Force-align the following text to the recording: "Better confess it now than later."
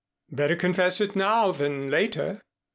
"Better 0.31 0.55
confess 0.55 0.99
it 0.99 1.15
now 1.15 1.51
than 1.51 1.91
later." 1.91 2.41